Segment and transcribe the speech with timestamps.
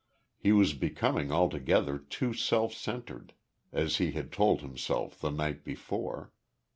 [0.35, 3.33] He was becoming altogether too self centred,
[3.71, 6.31] as he had told himself the night before.